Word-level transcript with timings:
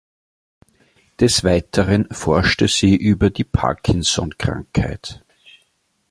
Des 1.19 1.43
Weiteren 1.43 2.07
forschte 2.09 2.67
sie 2.67 2.95
über 2.95 3.29
die 3.29 3.43
Parkinson-Krankheit. 3.43 5.23